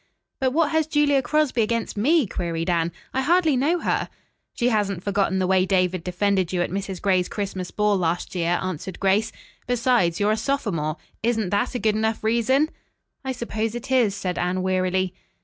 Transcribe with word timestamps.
"But 0.39 0.49
what 0.51 0.71
has 0.71 0.87
Julia 0.87 1.21
Crosby 1.21 1.61
against 1.61 1.95
me?" 1.95 2.25
queried 2.25 2.71
Anne, 2.71 2.91
"I 3.13 3.21
hardly 3.21 3.55
know 3.55 3.81
her." 3.81 4.09
"She 4.55 4.69
hasn't 4.69 5.03
forgotten 5.03 5.37
the 5.37 5.45
way 5.45 5.63
David 5.63 6.03
defended 6.03 6.51
you 6.51 6.63
at 6.63 6.71
Mrs. 6.71 6.99
Gray's 6.99 7.29
Christmas 7.29 7.69
ball 7.69 7.97
last 7.97 8.33
year," 8.33 8.57
answered 8.63 8.99
Grace, 8.99 9.31
"Besides, 9.67 10.19
you're 10.19 10.31
a 10.31 10.37
sophomore. 10.37 10.97
Isn't 11.21 11.51
that 11.51 11.75
a 11.75 11.77
good 11.77 11.93
enough 11.95 12.23
reason?" 12.23 12.71
"I 13.23 13.31
suppose 13.31 13.75
it 13.75 13.91
is," 13.91 14.15
said 14.15 14.39
Anne 14.39 14.63
wearily. 14.63 15.13